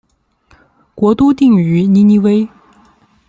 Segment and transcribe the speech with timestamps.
[0.95, 2.49] 国都定于尼尼微。